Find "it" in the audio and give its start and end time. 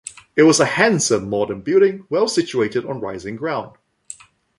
0.35-0.41